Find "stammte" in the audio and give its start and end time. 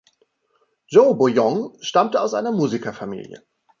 1.83-2.19